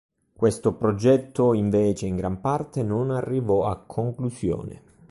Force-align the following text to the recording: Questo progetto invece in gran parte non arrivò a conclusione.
Questo 0.33 0.73
progetto 0.73 1.53
invece 1.53 2.07
in 2.07 2.15
gran 2.15 2.41
parte 2.41 2.81
non 2.81 3.11
arrivò 3.11 3.67
a 3.67 3.77
conclusione. 3.77 4.81